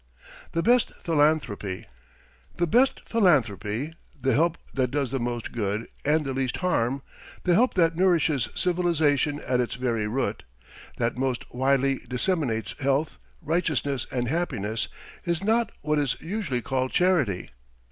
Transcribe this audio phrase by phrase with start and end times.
[0.53, 1.85] THE BEST PHILANTHROPY
[2.57, 7.03] The best philanthropy, the help that does the most good and the least harm,
[7.43, 10.41] the help that nourishes civilization at its very root,
[10.97, 14.87] that most widely disseminates health, righteousness, and happiness,
[15.23, 17.51] is not what is usually called charity.